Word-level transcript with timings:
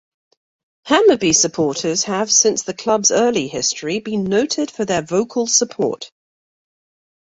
Hammarby 0.87 1.31
supporters 1.35 2.05
have 2.05 2.31
since 2.31 2.63
the 2.63 2.73
club's 2.73 3.11
early 3.11 3.47
history 3.47 3.99
been 3.99 4.23
noted 4.23 4.71
for 4.71 4.83
their 4.83 5.03
vocal 5.03 5.45
support. 5.45 6.09